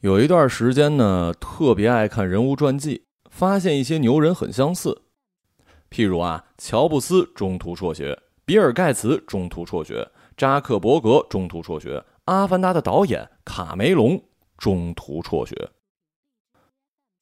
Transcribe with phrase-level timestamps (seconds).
[0.00, 5.02] 有一段时间呢，特别爱看人物传记，发现一些牛人很相似。
[5.90, 14.22] 譬如啊，乔布斯中途辍学，比尔盖茨中途辍学，扎克伯格中途辍学，阿凡达的导演卡梅隆
[14.56, 15.68] 中途辍学。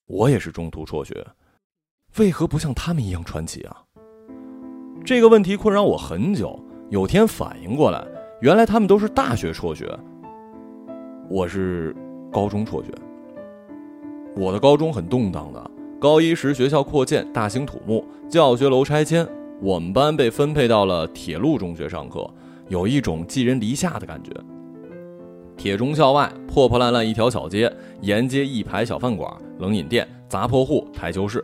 [0.07, 1.27] 我也是中途辍学，
[2.19, 3.83] 为何不像他们一样传奇啊？
[5.03, 6.63] 这个问题困扰我很久。
[6.91, 8.07] 有天反应过来，
[8.43, 9.99] 原来他们都是大学辍学，
[11.31, 11.97] 我是
[12.33, 12.91] 高中辍学。
[14.35, 19.27] 我的高中很动荡的，高一时学校扩建，大兴土木，教学楼拆迁，
[19.63, 22.29] 我们班被分配到了铁路中学上课，
[22.69, 24.31] 有一种寄人篱下的感觉。
[25.57, 31.43] 铁中校外破破烂烂一条小街，沿街一排小饭馆、冷饮店、杂货户、台球室，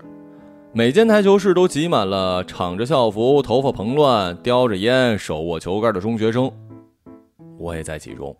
[0.75, 6.53] 每间台球室都挤满了敞着校服、头发蓬乱、叼着烟、手握球杆的中学生，
[7.59, 8.37] 我也在其中。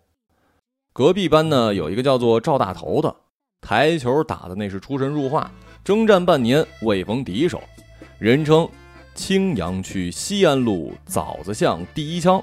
[0.95, 3.15] 隔壁班呢有一个叫做赵大头的，
[3.59, 5.51] 台球打的那是出神入化，
[5.83, 7.59] 征战半年未逢敌手，
[8.19, 8.69] 人称
[9.15, 12.39] 青阳区西安路枣子巷第一枪。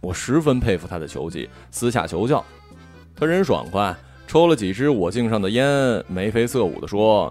[0.00, 2.42] 我十分佩服他的球技，私下求教。
[3.14, 3.94] 他人爽快，
[4.26, 7.30] 抽了几支我敬上的烟，眉飞色舞地说：“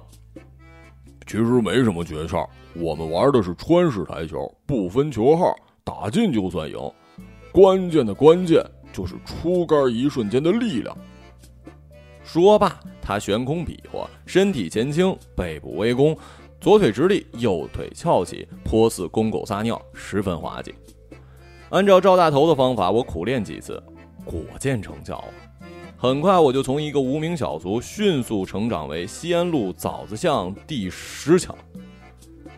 [1.26, 6.78] 其实没什么诀窍，我们玩的是川式台球，不分球号，打进就算赢。
[7.52, 8.64] 关键的关键
[8.96, 10.96] 就是出杆一瞬间的力量。”
[12.24, 16.18] 说罢，他悬空比划，身体前倾，背部微弓，
[16.62, 20.74] 左腿直立，右腿翘起，颇似公狗撒尿，十分滑稽。
[21.70, 23.82] 按照赵大头的方法，我苦练几次，
[24.24, 25.24] 果见成效。
[25.98, 31.56] 很快，我就从一个无名小卒迅速成长为西安路枣子巷第十强。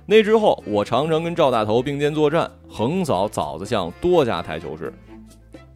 [0.05, 4.93] 那之后，我常常跟赵大头并肩作战，横扫枣子巷多家台球室。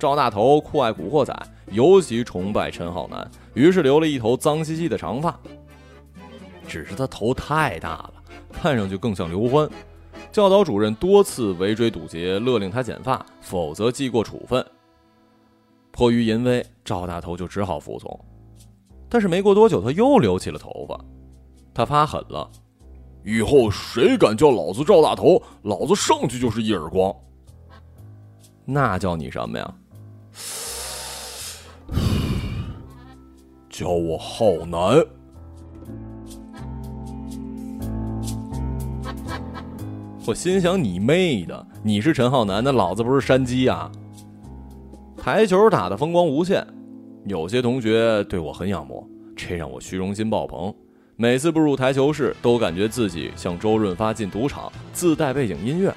[0.02, 1.31] 赵大头酷爱古惑仔，
[1.67, 5.39] 尤其崇拜陈浩南，于是留了一头脏兮兮的长发。
[6.67, 8.13] 只是他头太大了，
[8.52, 9.69] 看上去更像刘欢。
[10.31, 14.66] 教导主任多次围追堵截，勒令他剪发，否则记过处分。
[15.91, 18.19] 迫于淫威，赵大头就只好服从。
[19.07, 21.00] 但是没过多久，他又留起了头发。
[21.75, 22.50] 他发狠了，
[23.23, 27.16] 以后谁敢叫老子赵大头，老子上去就是一耳光。
[28.66, 29.75] 那叫你什么呀？
[33.69, 35.02] 叫我浩南。
[40.28, 41.68] 我心想：“你妹的！
[41.84, 43.92] 你是陈浩南，那老子不是山鸡啊！”
[45.18, 46.66] 台球打得风光无限，
[47.25, 50.74] 有些同学对我很仰慕，这让我虚荣心爆棚。
[51.16, 55.94] 每次步入台球室，都感觉自己像周润发进赌场，自带背景音乐。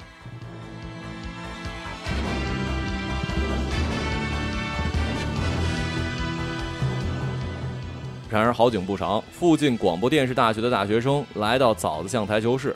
[8.35, 12.75] 然而好景不长，附近广播电视大学的大学生来到枣子巷台球室。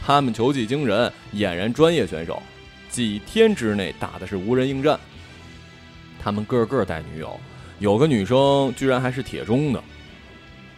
[0.00, 2.40] 他们球技惊人，俨然专业选手，
[2.88, 4.96] 几天之内打的是无人应战。
[6.22, 7.36] 他们个个带女友，
[7.80, 9.82] 有个女生居然还是铁中的。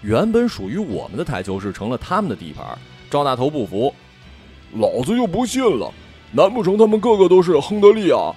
[0.01, 2.67] 原本属于我们的台球室成了他们的地盘。
[3.11, 3.95] 赵大头不服，
[4.73, 5.93] 老子就不信了，
[6.33, 8.35] 难不成他们个个都是亨德利啊？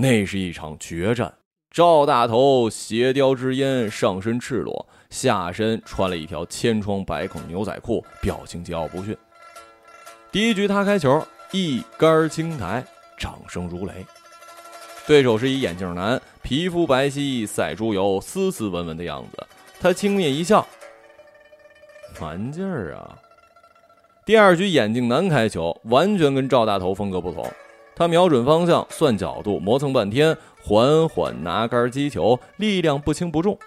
[0.00, 1.32] 那是一场决战。
[1.70, 4.86] 赵大头斜雕之烟，上身赤裸。
[5.10, 9.14] 下身穿了一条千疮百孔牛仔裤，表情桀骜不驯。
[10.32, 12.82] 第一局他开球，一杆清台，
[13.18, 13.92] 掌声如雷。
[15.06, 19.46] 对手是一眼镜男，皮肤白皙，赛猪油，斯斯文文的样子。
[19.80, 20.66] 他轻蔑一笑
[22.20, 23.18] ：“玩劲儿啊！”
[24.24, 27.46] 第二局眼镜男开球，完全跟赵大头风格不同。
[28.00, 33.58] 他瞄准方向，算角度，磨蹭半天，缓缓拿杆击球，力量不轻不重。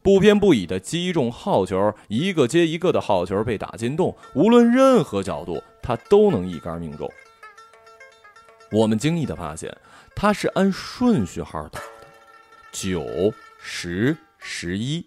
[0.00, 7.10] 不偏不倚的击中好球，一个接一个的好球被打进洞，无论任何角度，他都能一杆命中。
[8.70, 9.76] 我们惊异的发现，
[10.14, 11.86] 他是按顺序号打的，
[12.70, 13.04] 九、
[13.58, 15.04] 十、十一。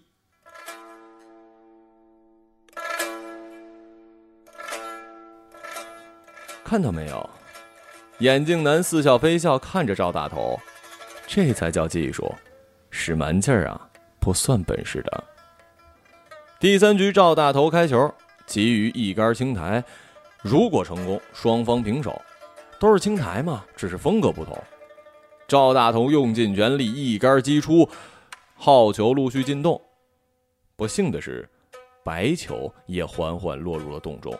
[6.62, 7.30] 看到没有？
[8.18, 10.58] 眼镜男似笑非笑看着赵大头，
[11.26, 12.34] 这才叫技术，
[12.90, 13.88] 使蛮劲儿啊！
[14.18, 15.24] 不算本事的。
[16.58, 18.12] 第三局赵大头开球，
[18.46, 19.82] 其余一杆青台。
[20.42, 22.20] 如果成功，双方平手。
[22.80, 24.56] 都是青台嘛，只是风格不同。
[25.48, 27.88] 赵大头用尽全力，一杆击出，
[28.54, 29.80] 好球陆续进洞。
[30.76, 31.48] 不幸的是，
[32.04, 34.32] 白球也缓缓落入了洞中。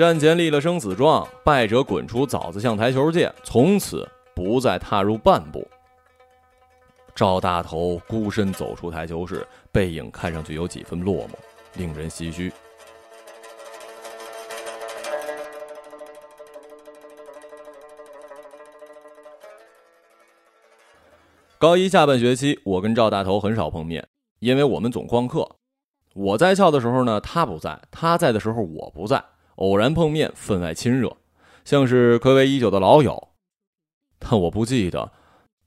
[0.00, 5.68] 战前立了生死状，败者滚出枣子巷台球界，从此不再踏入半步。
[7.14, 11.32] 赵大头孤身走出台球室，背影看上去有几分落寞，
[11.74, 12.50] 令人唏嘘。
[21.58, 24.08] 高一下半学期，我跟赵大头很少碰面，
[24.38, 25.56] 因为我们总旷课。
[26.14, 29.22] 我在校的时候呢，他不在；他在的时候，我不在。
[29.60, 31.16] 偶然碰面，分外亲热，
[31.64, 33.28] 像是暌违已久的老友。
[34.18, 35.12] 但我不记得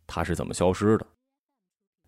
[0.06, 1.08] 他是怎么消失的。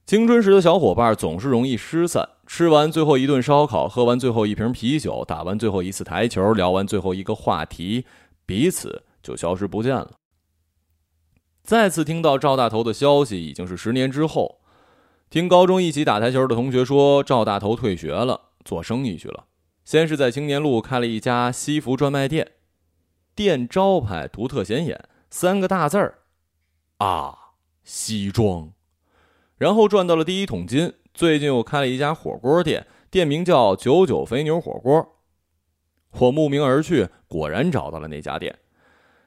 [0.06, 8.06] 青春时的小伙伴总是容易失散，吃完最后一顿烧烤，喝完最后一瓶啤酒，打完最后一次台球，聊完最后一个话题，
[8.46, 10.12] 彼此就消失不见了。
[11.64, 14.60] 再次听到赵大头的消息，已经是十年之后。
[15.32, 19.46] 听高中一起打台球的同学说，赵大头退学了，做生意去了。
[19.86, 22.54] 先是在青年路开了一家西服专卖店，
[23.36, 25.00] 店招牌独特显眼，
[25.30, 26.20] 三个大字儿：
[26.98, 27.38] 啊，
[27.84, 28.74] 西装。
[29.58, 35.20] 然后赚到了第一桶金，最近又开了一家火锅店，店名叫九九肥牛火锅。
[36.18, 38.58] 我慕名而去，果然找到了那家店，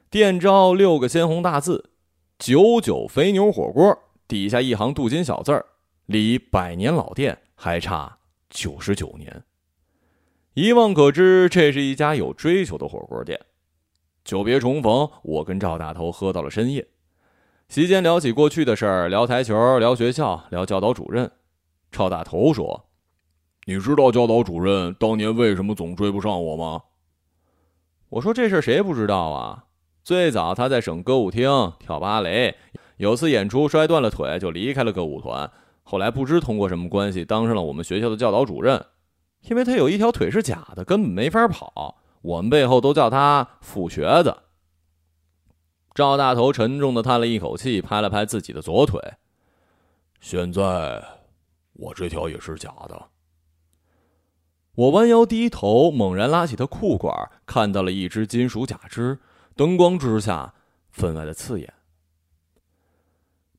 [0.09, 1.91] 店招六个鲜红大字。
[2.37, 3.97] 九九肥牛火锅
[4.27, 5.65] 底下一行镀金小字儿，
[6.05, 8.19] 离百年老店还差
[8.49, 9.43] 九十九年。
[10.55, 13.39] 一望可知，这是一家有追求的火锅店。
[14.23, 16.87] 久别重逢，我跟赵大头喝到了深夜。
[17.67, 21.31] 席间聊起过去的事儿，聊台球，聊学校，聊教导主任。
[21.91, 22.89] 赵大头说
[23.65, 26.81] ：“你知道教导主任当年为什么总追不上我吗？”
[28.09, 29.65] 我说：“这事儿谁不知道啊？”
[30.03, 32.55] 最早他在省歌舞厅跳芭蕾，
[32.97, 35.49] 有次演出摔断了腿，就离开了歌舞团。
[35.83, 38.83] 后来不知通过什么关系，当上了我们学校的教导主任。
[39.41, 44.35] 因为他有一条腿是假的，根本没法跑，我们背后都叫他“富瘸子”。
[45.95, 49.01] 赵大头沉重的叹了一口气，拍了拍自己的左腿。
[50.19, 51.03] 现在，
[51.73, 53.07] 我这条也是假的。
[54.75, 59.19] 我弯腰低头，猛然拉起他裤管，看到了一只金属假肢。
[59.55, 60.53] 灯光之下，
[60.89, 61.73] 分外的刺眼。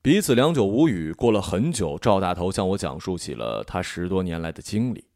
[0.00, 1.12] 彼此良久无语。
[1.12, 5.09] 过了很久，赵大头向我讲述起了他十多年来的经历。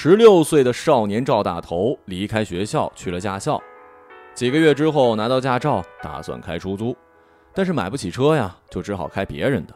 [0.00, 3.60] 十六岁的少年赵大头离开学校去了驾校，
[4.32, 6.96] 几个月之后拿到驾照，打算开出租，
[7.52, 9.74] 但是买不起车呀，就只好开别人的。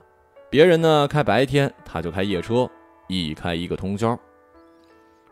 [0.48, 2.70] 别人呢开白天，他就开夜车。
[3.08, 4.16] 一开一个通宵。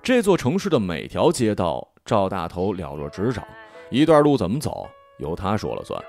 [0.02, 3.46] 这座城市的每条街道，赵大头了若指掌。
[3.90, 4.88] 一段路怎么走，
[5.18, 6.02] 由他说了算。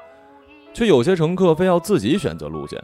[0.73, 2.83] 却有些乘客非要自己选择路线，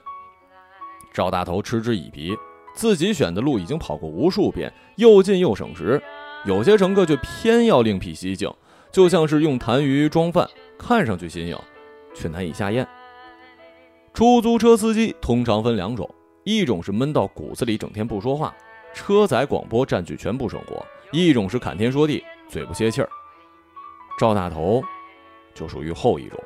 [1.12, 2.38] 赵大头嗤之以鼻。
[2.77, 6.00] 自己选的路已经跑过无数遍，又近又省时。
[6.45, 8.50] 有些乘客却偏要另辟蹊径，
[8.91, 10.47] 就像是用痰盂装饭，
[10.77, 11.57] 看上去新颖，
[12.13, 12.88] 却难以下咽。
[14.13, 16.07] 出租车司机通常分两种，
[16.44, 18.56] 一种是闷到骨子里，整天不说话。
[18.94, 23.09] 车载广播占据全部生活，一种是侃天说地，嘴不歇气儿。
[24.19, 24.83] 赵大头
[25.56, 26.39] 就属于后一种。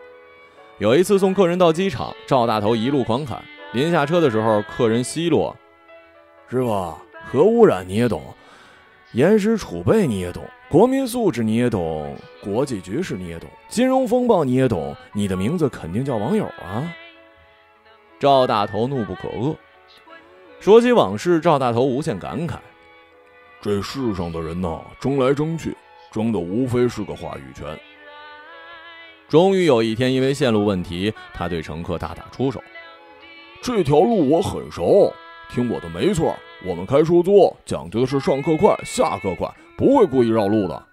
[0.80, 3.44] 有一次送客人到机场，赵大头一路狂侃，
[3.74, 5.56] 临下车的时候，客人奚落
[6.52, 6.94] ：“师傅，
[7.32, 8.22] 核污染你也懂，
[9.14, 12.14] 岩石储备你也懂，国民素质你也懂，
[12.44, 16.94] 国际局势你也懂，金融风暴你也懂，你的名字肯定叫网友啊！”
[18.20, 19.56] 赵大头怒不可遏。
[20.60, 22.56] 说起往事，赵大头无限感慨：
[23.62, 25.74] 这世上的人呐，争来争去，
[26.12, 27.80] 争的无非是个话语权。
[29.30, 32.62] 终于有一天，因为线路问题，他对乘客大打出手
[33.64, 35.14] ：“这条路我很熟，
[35.54, 36.36] 听我的没错。
[36.64, 40.88] 我们开出租讲究的是上课快，下课快，不会故意绕路的。”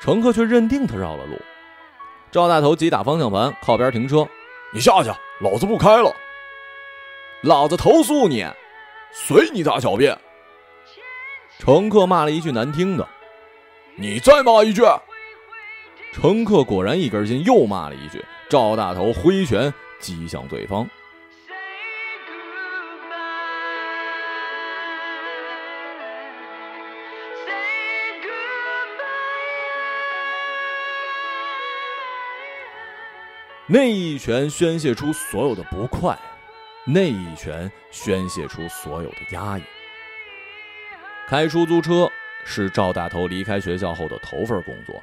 [0.00, 1.36] 乘客却认定他绕了路。
[2.30, 4.26] 赵大头急打方向盘，靠边停车
[4.72, 6.14] ：“你下去，老子不开了。”
[7.42, 8.46] 老子投诉你！
[9.12, 10.16] 随你大小便！
[11.58, 13.08] 乘客骂了一句难听的，
[13.96, 14.82] 你再骂一句！
[16.12, 18.24] 乘客果然一根筋，又骂了一句。
[18.48, 20.88] 赵大头挥拳击向对方。
[33.70, 36.18] 那一拳宣泄出所有的不快。
[36.86, 39.62] 那一拳宣泄出所有的压抑。
[41.28, 42.10] 开出租车
[42.46, 44.94] 是赵大头离开学校后的头份工作，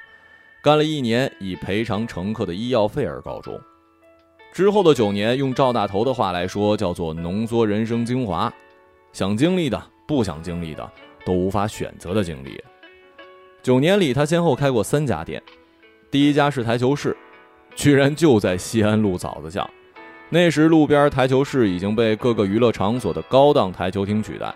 [0.63, 3.61] 干了一年，以赔偿乘客的医药费而告终。
[4.51, 8.51] 之后的九年，用赵大头的话来说，叫做浓缩人生精华，
[9.13, 10.91] 想经历的、不想经历的，
[11.23, 12.59] 都无法选择的经历。
[13.61, 15.39] 九年里，他先后开过三家店，
[16.09, 17.15] 第一家是台球室，
[17.75, 19.69] 居然就在西安路枣子巷。
[20.29, 24.53] 那时，路边台球室已经被各个娱乐场所的高档台球厅取代，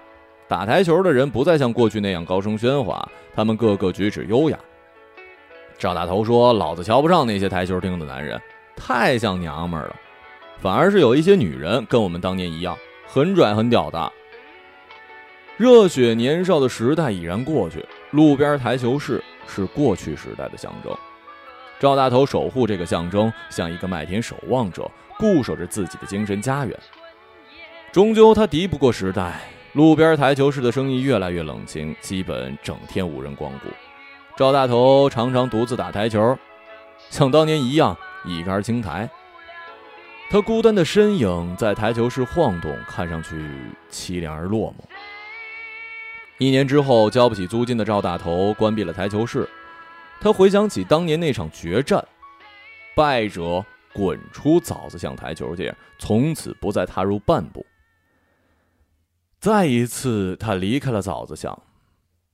[0.48, 4.58] 打台球的人不再像过去那样高声喧哗，他们个个举止优雅。
[5.78, 8.42] 赵大头说：“老子瞧不上那些台球厅的男人，
[8.76, 9.96] 太像娘们了，
[10.58, 14.12] 反而是有一些女人跟我们当年一样，很拽很屌的。”
[15.56, 20.94] 热血年少的时代已然过去，路边台球室是过去时代的象征。
[21.80, 24.90] 赵大头守护这个象征，像一个麦田守望者。
[25.18, 26.80] 固守着自己的精神家园，
[27.92, 29.38] 终究他敌不过时代。
[29.74, 33.68] 路边台球室的生意越来越冷清，基本整天无人光顾。
[34.38, 36.38] 赵大头常常独自打台球，
[37.10, 39.10] 像当年一样一杆清台。
[40.30, 43.36] 他孤单的身影在台球室晃动，看上去
[43.92, 44.84] 凄凉而落寞。
[46.38, 49.46] 一年之后，交不起租金的赵大头关闭了台球室。
[50.22, 52.06] 他回想起当年那场决战，
[52.96, 53.66] 败者。
[53.92, 57.66] 滚出枣子巷台球界，从此不再踏入半步。
[59.42, 61.60] 再一次，他离开了枣子巷。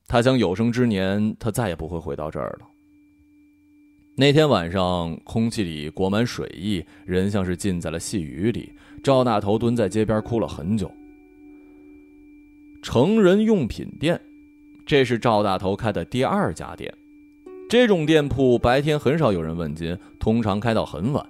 [0.05, 2.67] 他想有生之年，他再也不会回到这儿了。
[4.17, 8.77] 那天晚上，空气里裹满水意，人像是浸在了细雨里。
[9.01, 10.91] 赵大头蹲在街边哭了很久。
[12.83, 14.21] 成人用品店，
[14.85, 16.93] 这是赵大头开的第二家店。
[17.67, 21.25] 这种店铺白天很少有人问津，通常开到很晚。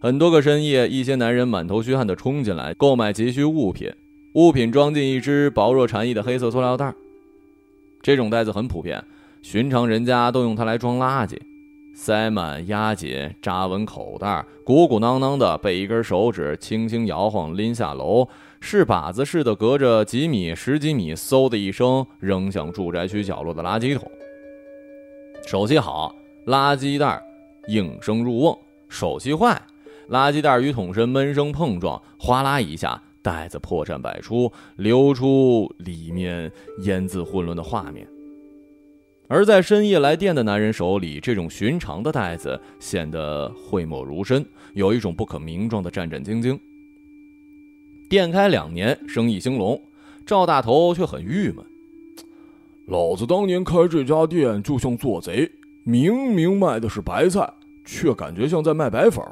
[0.00, 3.92] 很多个深夜，一些男人满头虚汗地冲进来购买急需物品，
[4.34, 6.92] 物品装进一只薄若蝉翼的黑色塑料袋。
[8.02, 9.02] 这种袋子很普遍，
[9.40, 11.38] 寻常人家都用它来装垃圾，
[11.94, 18.26] 塞满、压紧、扎稳口袋，鼓鼓囊囊的，被一根手指轻轻摇晃拎下楼，
[18.60, 24.10] 是靶子似的，隔着几米、十几米，嗖的一声扔向住宅区角落的垃圾桶。
[25.50, 26.14] 手气好，
[26.44, 27.18] 垃圾袋
[27.68, 28.54] 应声入瓮；
[28.90, 29.58] 手气坏。
[30.10, 38.06] 垃圾袋与桶身闷声碰撞，哗啦一下，袋子破绽百出，流出里面烟渍混乱的画面。
[39.26, 46.60] 而在深夜来电的男人手里，这种寻常的袋子显得讳莫如深，有一种不可名状的战战兢兢。
[48.10, 49.80] 店开两年，生意兴隆，
[50.26, 51.64] 赵大头却很郁闷。
[52.88, 55.50] 老子当年开这家店就像做贼，
[55.84, 57.46] 明明卖的是白菜，
[57.84, 59.22] 却感觉像在卖白粉。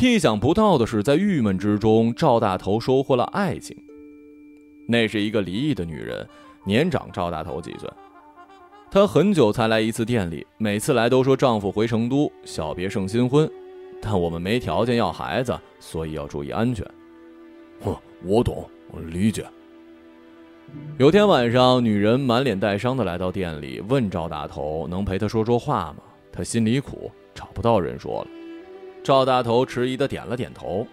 [0.00, 3.76] 意想不到的是，在郁闷之中，赵大头收获了爱情。
[4.88, 6.26] 那是一个离异的女人，
[6.64, 7.86] 年长赵大头几岁。
[8.90, 13.46] 她很久才来一次店里，每次来都说丈夫回成都，小别胜新婚。
[14.00, 16.86] 但我们没条件要孩子，所以要注意安全。
[17.82, 17.94] 哼，
[18.24, 19.44] 我懂，我理解。
[20.98, 25.96] 有天晚上，女人满脸带伤的来到店里，问赵大头能陪她说说话吗？
[26.30, 28.28] 她心里苦，找不到人说了。
[29.02, 30.86] 赵大头迟疑的点了点头。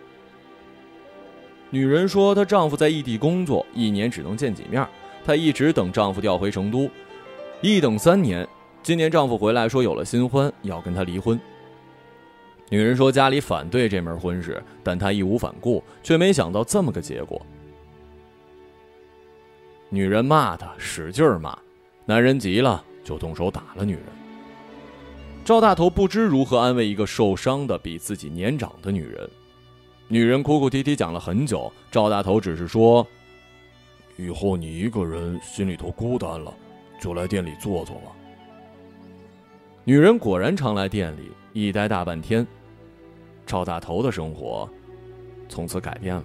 [1.69, 4.87] 女人说：“她丈夫在异地工作，一年只能见几面。
[5.23, 6.89] 她一直等丈夫调回成都，
[7.61, 8.47] 一等三年。
[8.81, 11.39] 今年丈夫回来说有了新欢，要跟她离婚。”
[12.69, 17.39] 女人说：“家里反对这门婚事，但她义无反顾，却没想到这么个结果。”
[19.89, 21.57] 女人骂他，使劲骂。
[22.05, 24.03] 男人急了，就动手打了女人。
[25.43, 29.29] 赵大头不知如何安慰一个受伤的比自己年长的女人，
[30.07, 31.71] 女人哭哭啼啼讲了很久。
[31.89, 33.05] 赵大头只是说
[34.15, 36.53] ：“以后你一个人心里头孤单了，
[37.01, 38.11] 就来店里坐坐吧。”
[39.85, 42.45] 女人果然常来店里，一待大半天。
[43.43, 44.69] 赵大头的生活
[45.47, 46.23] 从此改变了。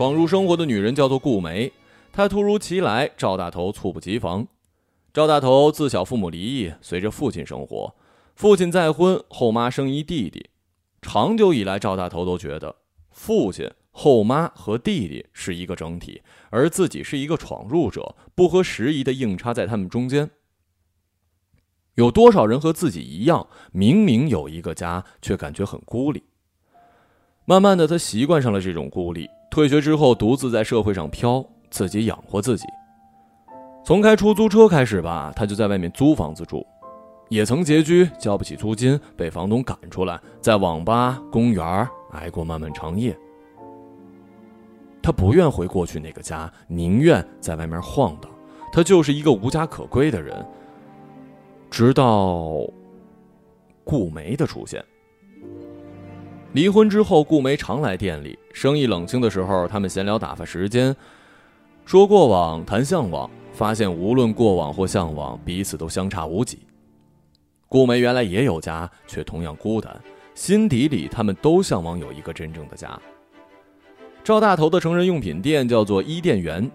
[0.00, 1.70] 闯入生活的女人叫做顾梅，
[2.10, 4.48] 她突如其来，赵大头猝不及防。
[5.12, 7.94] 赵大头自小父母离异，随着父亲生活，
[8.34, 10.48] 父亲再婚，后妈生一弟弟。
[11.02, 12.76] 长久以来，赵大头都觉得
[13.10, 20.30] 父亲、后妈和弟弟是一个整体，而自己是一个闯入者，不合时宜的硬插在他们中间。
[21.96, 26.22] 有多少人和自己一样，明明有一个家，却感觉很孤立？
[27.50, 29.28] 慢慢的，他习惯上了这种孤立。
[29.50, 32.64] 退学之后，独自在社会上飘，自己养活自己。
[33.84, 36.64] 从开出租车开始吧，他就在外面租房子住，
[37.28, 43.18] 也曾拮据，交不起租金，被房东赶出来，在网吧、公园挨过漫漫长夜。
[45.02, 48.30] 他不愿回过去那个家，宁愿在外面晃荡。
[48.72, 50.46] 他就是一个无家可归的人。
[51.68, 52.60] 直到
[53.82, 54.80] 顾梅的出现。
[56.52, 60.94] 离婚之后，顾梅常来店里，生意冷清的时候，他们闲聊打发时间，
[61.84, 66.58] 说过往，谈向往，发现无论过往或向往，彼此都相差无几。
[67.68, 69.96] 顾梅原来也有家，却同样孤单，
[70.34, 73.00] 心底里他们都向往有一个真正的家。
[74.24, 76.68] 赵大头的成人用品店叫做伊甸园，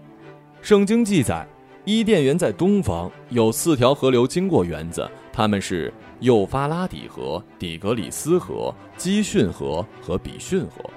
[0.62, 1.46] 圣经记载，
[1.84, 5.92] 伊甸园在东方，有四条河流经过园子，它们是。
[6.20, 10.88] 幼发拉底河、底格里斯河、基训河和比逊河。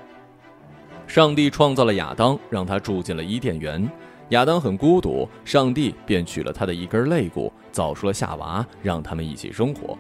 [1.08, 3.90] 上帝创造了亚当，让他住进了伊甸园。
[4.30, 9.98] 亚当很孤独，上帝便取了他的一根肋骨，造出了夏娃，让他们一起生活。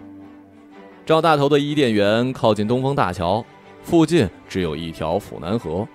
[1.04, 3.44] 赵大头的伊甸园靠近东风大桥，
[3.82, 5.88] 附近只有一条府南河。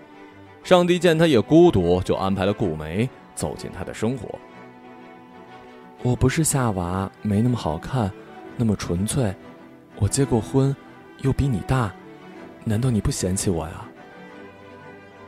[0.65, 4.37] 上帝见他也孤独，就安排了顾梅走进他的生活。
[6.03, 8.11] 我不是夏娃，没那么好看。
[8.57, 9.35] 那么纯粹，
[9.97, 10.75] 我结过婚，
[11.23, 11.93] 又比你大，
[12.65, 13.85] 难道你不嫌弃我呀？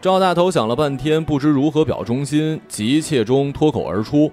[0.01, 4.31] 赵大头想了半天，不知如何表忠心，急切中脱口而出：“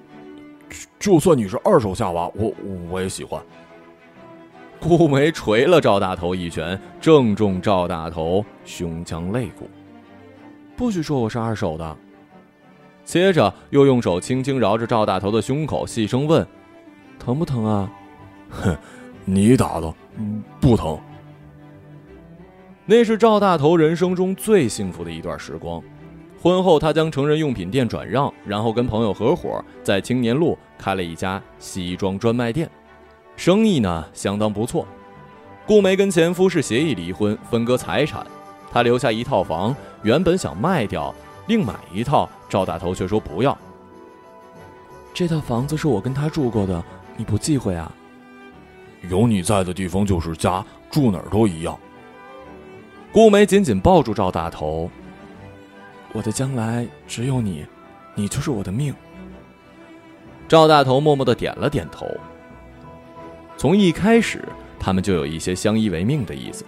[0.99, 2.53] 就算你是二手夏娃，我
[2.89, 3.41] 我也喜欢。”
[4.79, 9.67] 顾梅捶了赵大头一拳，正中赵大头胸腔肋骨。
[10.75, 11.97] 不许说我是二手的。
[13.05, 16.45] 接着又用手轻轻挠着赵大头的胸口，细声问
[17.17, 17.89] ：“疼不疼啊？”
[18.61, 18.77] 哼，
[19.25, 19.93] 你打的
[20.59, 20.99] 不疼。
[22.85, 25.81] 那是赵大头人生中最幸福的一段时光。
[26.41, 32.69] 婚后，他将成人用品店转让，然后跟朋友合伙在青年路开了一家西装专卖店，
[33.37, 34.85] 生意呢相当不错。
[35.65, 38.27] 顾梅跟前夫是协议离婚，分割财产，
[38.69, 41.15] 他留下一套房，原本想卖掉，
[41.47, 42.29] 另买一套。
[42.49, 43.57] 赵大头却说不要。
[45.13, 46.83] 这套房子是我跟他住过的，
[47.15, 47.89] 你不忌讳啊？
[49.09, 51.77] 有你在的地方就是家，住哪儿都一样。
[53.11, 54.89] 顾梅紧紧抱住赵大头，
[56.13, 57.65] 我的将来只有你，
[58.15, 58.93] 你就是我的命。
[60.47, 62.07] 赵大头默默的点了点头。
[63.57, 64.43] 从一开始，
[64.79, 66.65] 他们就有一些相依为命的意思。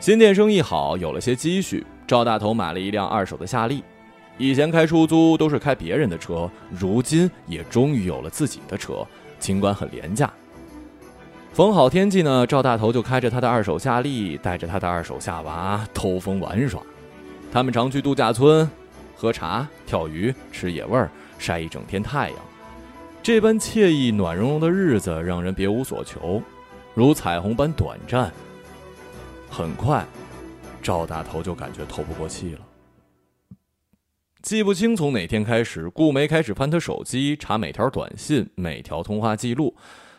[0.00, 1.86] 新店生意好，有了些积蓄。
[2.04, 3.82] 赵大头买了一辆二手的夏利，
[4.38, 9.06] 以前开出租都是开别人的车，如今也终于有了自己的车，
[9.38, 10.32] 尽管很廉价。
[11.52, 16.80] 逢好天气呢，赵大头就开着他的二手夏利，带着他的二手夏娃偷风玩耍。
[17.52, 18.68] 他们常去度假村，
[19.14, 22.38] 喝茶、钓鱼、吃野味儿，晒一整天太阳。
[23.22, 26.42] 这般惬意暖融融的日子让人别无所求，
[26.94, 28.32] 如彩虹般短暂。
[29.50, 30.04] 很快。
[30.82, 32.60] 赵大头就感觉透不过气了。
[34.42, 39.72] 记不清从哪天开始，顾梅开始翻他手机，查每条短信、每条通话记录。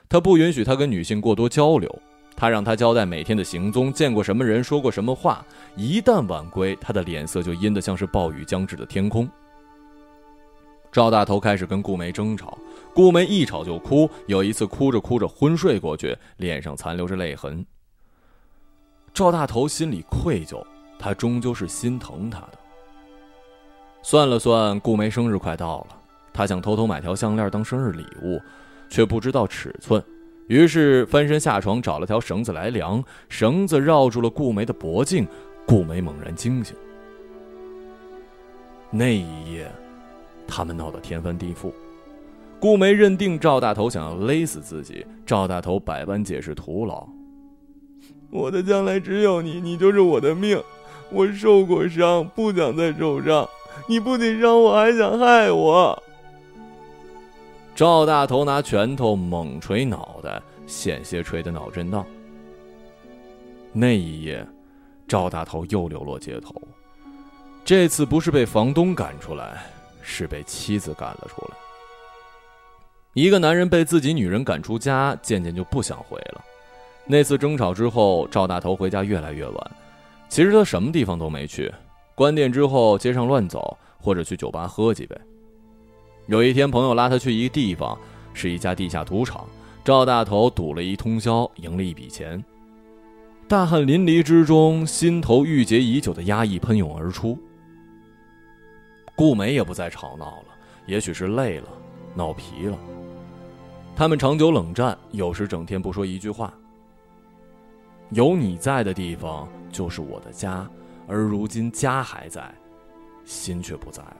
[0.08, 2.02] 他不允许他跟女性过多交流，
[2.34, 5.46] 他让他交代每天的行踪，见过什么人，说过什么话。
[5.76, 9.30] 一旦晚归，他的脸色就阴得像是暴雨将至的天空。
[10.90, 12.58] 赵大头开始跟顾梅争吵，
[12.94, 17.66] 顾梅一吵就哭，有一次哭着哭着昏睡过去，脸上残留着泪痕。
[19.14, 20.66] 赵大头心里愧疚，
[20.98, 22.63] 他终究是心疼他的。
[24.06, 25.96] 算了算，顾梅生日快到了，
[26.34, 28.40] 他想偷偷买条项链当生日礼物，
[28.90, 30.04] 却不知道尺寸，
[30.48, 35.26] 于是翻身下床找了条绳子来量，绳子绕住了顾梅的脖颈，
[35.66, 36.76] 顾梅猛然惊醒。
[38.92, 39.72] 那一夜，
[40.46, 41.72] 他们闹得天翻地覆，
[42.60, 47.08] 顾梅认定赵大头想要勒死自己，赵大头百般解释徒劳。
[48.30, 50.62] 我的将来只有你，你就是我的命。
[51.10, 53.48] 我受过伤，不想再受伤。
[53.88, 56.02] 你不仅伤我，还想害我。
[57.76, 62.06] 赵大头拿拳头猛捶脑袋，险些捶得脑震荡。
[63.72, 64.46] 那一夜，
[65.08, 66.54] 赵大头又流落街头。
[67.66, 69.64] 这次不是被房东赶出来，
[70.02, 71.58] 是被妻子赶了出来。
[73.14, 76.44] 一个男人被自己女人赶出家，渐渐就不想回了。
[77.06, 79.72] 那次争吵之后，赵大头回家越来越晚。
[80.30, 81.72] 其实他什么地方都没去，
[82.16, 85.20] 关店之后街上乱走，或者去酒吧喝几杯。
[86.28, 87.98] 有一天，朋友拉他去一个地方，
[88.34, 89.46] 是一家地下赌场。
[89.84, 92.42] 赵大头赌了一通宵，赢了一笔钱。
[93.48, 97.38] 大汗淋漓之中，心头郁结已久的压抑喷涌而出。
[99.16, 100.46] 顾梅也不再吵闹了，
[100.86, 101.68] 也许是累了，
[102.16, 102.78] 闹疲了。
[103.96, 106.54] 他们长久冷战，有时整天不说一句话。
[108.12, 110.68] 有你在的地方就是我的家，
[111.08, 112.54] 而如今家还在
[113.26, 114.18] 心却不在了。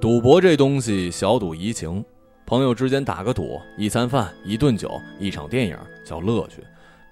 [0.00, 2.04] 赌博这东西小赌怡情
[2.44, 6.62] 朋友之间打个赌一餐饭一顿酒一场电影叫乐趣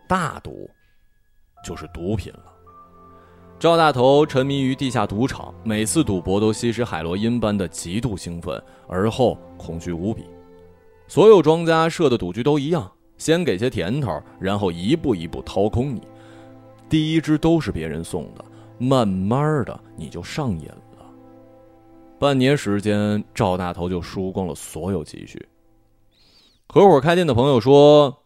[0.07, 0.71] 大赌
[1.65, 2.53] 就是毒品了。
[3.59, 10.25] 赵大头沉迷于地下赌场每次赌博都吸食海洛因般的极度兴奋而后恐惧无比
[11.07, 16.03] 所有庄家设的赌局都一样，先给些甜头，然后一步一步掏空你。
[16.89, 18.45] 第一支都是别人送的，
[18.79, 21.07] 慢慢的你就上瘾了。
[22.19, 25.49] 半年时间，赵大头就输光了所有积蓄。
[26.69, 28.25] 合伙开店的朋友说：“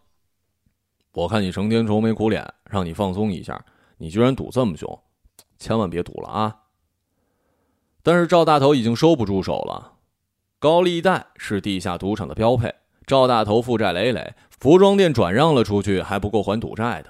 [1.13, 3.63] 我看你成天愁眉苦脸，让你放松一下，
[3.97, 4.99] 你居然赌这么凶。”
[5.59, 6.55] 千万别赌了啊！
[8.01, 9.93] 但是赵大头已经收不住手了，
[10.59, 12.73] 高利贷是地下赌场的标配。
[13.07, 17.09] 赵大头负债累累，服装店转让了出去，还不够还赌债的。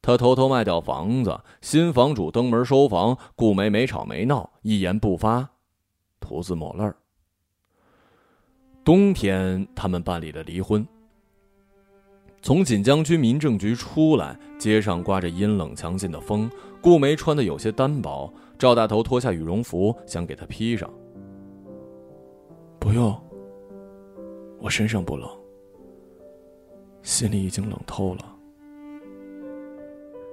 [0.00, 5.50] 他偷偷卖掉房子，新房主登门收房，顾梅没吵没闹，一言不发，
[6.18, 6.96] 徒自抹泪儿
[8.82, 10.84] 冬天，他们办理了离婚。
[12.40, 16.50] 从锦江区民政局出来，街上刮着阴冷强劲的风。
[16.80, 20.90] 顾梅穿的有些单薄，赵大头脱下羽绒服想给她披上。
[22.80, 23.14] 不用，
[24.58, 25.28] 我身上不冷，
[27.02, 28.34] 心里已经冷透了。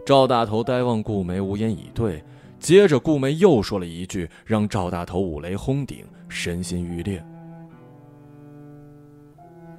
[0.05, 2.23] 赵大头呆望顾梅，无言以对。
[2.57, 7.23] 接着，顾梅又说了一句，让赵大头五雷轰顶，身心欲裂：“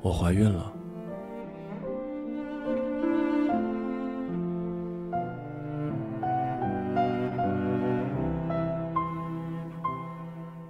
[0.00, 0.72] 我怀孕了。”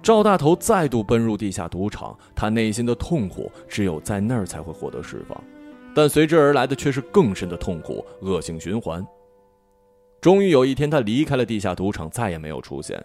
[0.01, 5.43] 赵大头再度奔入地下赌场，他内心的痛苦只有在那儿才会获得释放，
[5.93, 9.05] 但随之而来的却是更深的痛苦，恶性循环。
[10.21, 13.01] 终于有一天，他离开了地下赌场，再也没有出现。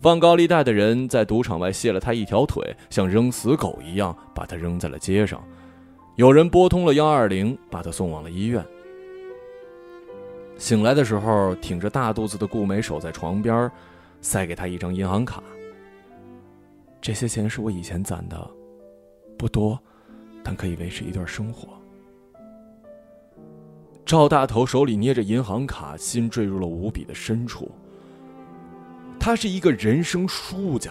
[0.00, 5.42] 放高利贷的人在赌场外卸了他一条腿，像扔死狗一样把他扔在了街上。
[6.16, 8.64] 有人拨通了幺二零，把他送往了医院。
[10.58, 13.70] 醒来的时候，挺着大肚子的顾梅守在床边，
[14.20, 15.42] 塞给他一张银行卡。
[17.04, 18.50] 这些钱是我以前攒的，
[19.36, 19.78] 不多，
[20.42, 21.68] 但可以维持一段生活。
[24.06, 27.70] 赵大头手里捏着银行卡，心坠入了无比的深处。
[29.20, 30.90] 他是一个人生输家，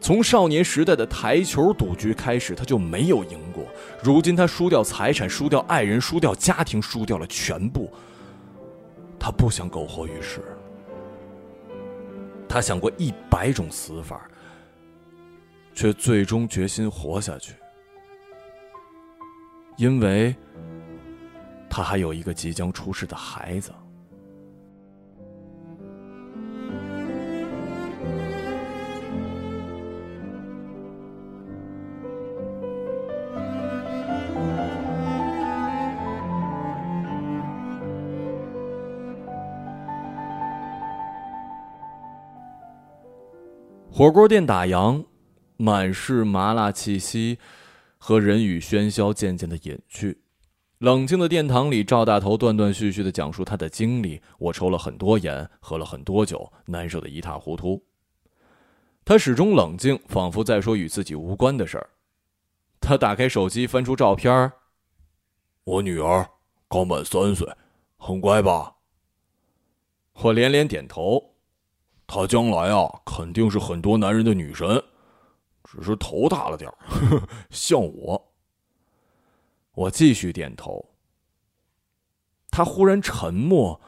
[0.00, 3.66] 从少年时代的台球赌局开始，他就没有赢过。
[4.02, 7.92] 如今他输掉财产，输掉爱人，输掉家庭，输掉了全部。
[9.20, 10.40] 他不想苟活于世，
[12.48, 14.26] 他想过一百种死法。
[15.74, 17.52] 却最终决心活下去，
[19.76, 20.34] 因为
[21.68, 23.72] 他还有一个即将出世的孩子。
[43.90, 45.04] 火锅店打烊。
[45.56, 47.38] 满是麻辣气息，
[47.98, 50.20] 和人语喧嚣渐渐的隐去。
[50.78, 54.20] 冷静的殿堂里，赵大头断断续续的讲述他的经历。
[54.38, 57.82] 我抽了很多烟，喝了很多酒，难受的一塌糊涂。
[59.04, 61.88] 他始终冷静，仿佛在说与自己无关的事儿。
[62.80, 64.52] 他打开手机，翻出照片
[65.64, 66.28] 我女儿
[66.68, 67.48] 刚满三岁，
[67.96, 68.74] 很乖吧？
[70.14, 71.34] 我连连点头。
[72.06, 74.82] 她将来啊，肯定是很多男人的女神。
[75.64, 76.76] 只是头大了点儿，
[77.50, 78.32] 像我。
[79.74, 80.84] 我继续点头。
[82.50, 83.80] 他忽然沉默，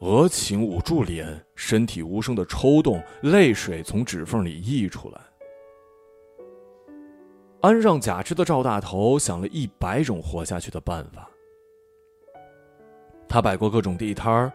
[0.00, 5.20] 额情捂住脸，身体无声的抽动，泪水从指缝里溢出来。
[7.60, 11.30] 安上假肢的赵大头想了一百种活下去的办法。
[13.28, 14.52] 他摆过各种地摊儿。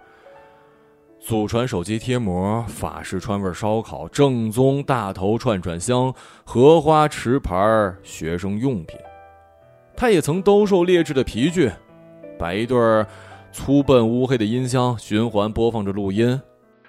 [1.21, 6.11] 祖传手机贴膜、法式川味烧烤、正宗大头串串香、
[6.43, 8.99] 荷花池牌学生用品，
[9.95, 11.71] 他也曾兜售劣质的皮具，
[12.39, 13.05] 摆一对
[13.51, 16.41] 粗笨乌黑的音箱，循环播放着录音。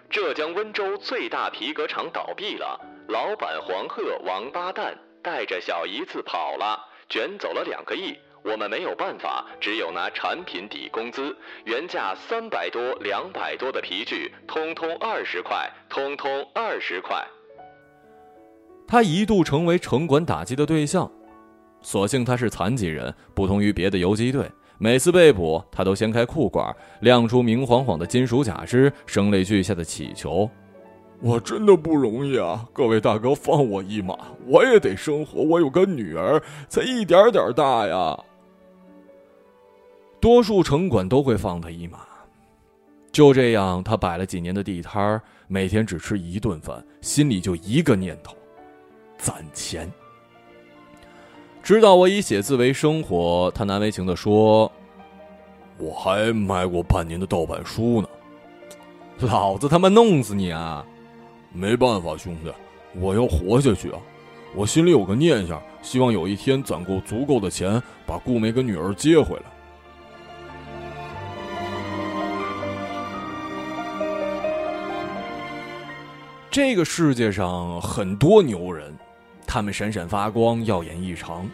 [0.09, 6.79] 浙江温州最大皮革厂倒闭了，老板黄鹤王八蛋带着小姨子跑了，
[7.11, 8.17] 卷走了两个亿。
[8.45, 11.35] 我们没有办法，只有拿产品抵工资。
[11.65, 17.25] 原价三百多、两百多的皮具，通通二十块，通通二十块。
[18.87, 21.11] 他一度成为城管打击的对象，
[21.81, 30.51] 所幸他是残疾人，不同于别的游击队，每次被捕，他都掀开裤管，亮出明晃晃的金属假肢，声泪俱下的乞求
[31.23, 32.67] ：“我真的不容易啊！
[32.73, 35.41] 各位大哥，放我一马，我也得生活。
[35.41, 38.19] 我有个女儿，才一点点大呀。
[40.23, 41.99] 多数城管都会放他一马。
[43.11, 48.37] 就这样，他摆了几年的地摊儿，每天只吃一顿饭，心里就一个念头：
[49.19, 49.91] 攒钱。
[51.61, 54.71] 知道我以写字为生活，他难为情的说
[55.77, 58.09] ：“我还卖过半年的盗版书呢。”
[59.27, 60.87] 老子他妈弄死你啊！
[61.53, 62.53] 没办法，兄弟，
[62.95, 63.99] 我要活下去啊！
[64.55, 69.43] 我心里有个念想，希望有一天攒够足够的钱，把顾梅跟女儿接回来。
[76.53, 78.95] 这个世界上很多牛人，
[79.47, 81.49] 他们闪闪发光，耀眼异常。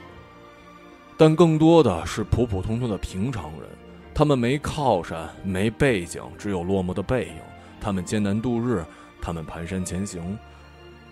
[1.16, 3.70] 但更多的是普普通通的平常人，
[4.12, 7.34] 他们没靠山，没背景，只有落寞的背影。
[7.80, 8.84] 他们艰难度日。
[9.20, 10.36] 他们蹒跚前行，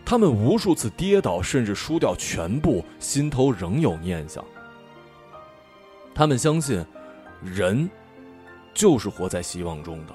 [0.04, 4.44] 他们无数次跌倒，甚至输掉全部，心头仍有念想。
[6.12, 6.84] 他们相信，
[7.40, 7.88] 人
[8.74, 10.14] 就是活在希望中的。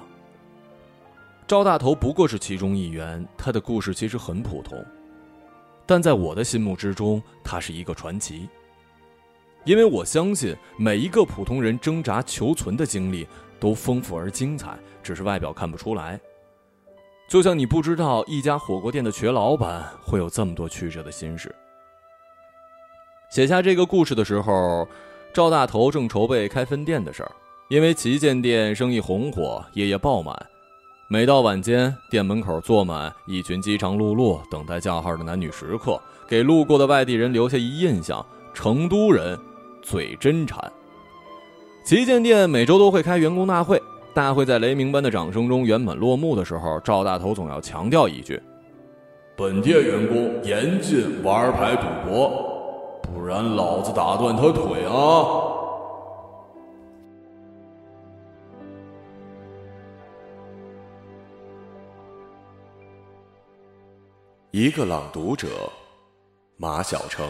[1.52, 4.82] 赵大头不过是其中一员，他的故事其实很普通，
[5.84, 8.48] 但在我的心目之中，他是一个传奇。
[9.64, 13.28] 因为我相信，每一个普通人挣扎求存的经历
[13.60, 16.18] 都丰富而精彩，只是外表看不出来。
[17.28, 21.54] 就像你不知道一家火锅店的瘸老板会有这么多曲折的心事。
[23.28, 24.88] 写下这个故事的时候，
[25.34, 27.32] 赵大头正筹备开分店的事儿，
[27.68, 30.34] 因为旗舰店生意红火，夜夜爆满。
[31.08, 39.38] 每到晚间，店门口坐满一群饥肠辘辘、等待叫号的男女食客，给路过的外地人留下一印象：成都人
[39.82, 40.72] 最真馋。
[41.84, 43.80] 旗舰店每周都会开员工大会。
[44.14, 48.40] 大会在雷鸣般的掌声中圆满落幕的时候，赵大头总要强调一句
[49.36, 55.50] ：“本店员工严禁玩牌赌博，不然老子打断他腿啊！”
[64.54, 65.72] 一个朗读者，
[66.58, 67.26] 马晓成。